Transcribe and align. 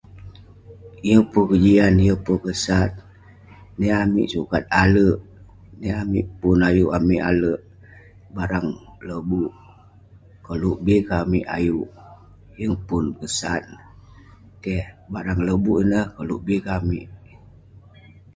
Yeng 1.07 1.25
pun 1.31 1.43
kejian, 1.49 1.93
yeng 2.07 2.21
pun 2.25 2.37
kesat. 2.45 2.91
Niah 3.77 3.97
amik 4.05 4.27
sukat 4.33 4.63
alek, 4.83 5.17
niah 5.79 5.97
amik 6.03 6.27
pun 6.39 6.57
ayuk 6.67 6.93
amik 6.97 7.21
alek 7.29 7.59
barang 8.35 8.67
labuk, 9.07 9.51
koluk 10.45 10.77
bi 10.85 10.95
ke 11.07 11.13
amik 11.23 11.45
ayuk. 11.57 11.89
Yeng 12.59 12.75
pun 12.87 13.05
kesat 13.19 13.61
neh. 13.71 13.85
Keh. 14.63 14.85
Barang 15.13 15.39
lobuk 15.47 15.79
neh, 15.91 16.05
koluk 16.15 16.41
bi 16.47 16.55
ke 16.65 16.71
amik. 16.79 17.07